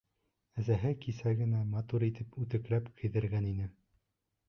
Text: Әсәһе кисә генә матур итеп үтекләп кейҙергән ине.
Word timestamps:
Әсәһе 0.63 0.93
кисә 1.03 1.35
генә 1.43 1.61
матур 1.75 2.07
итеп 2.09 2.43
үтекләп 2.47 2.93
кейҙергән 2.99 3.51
ине. 3.55 3.73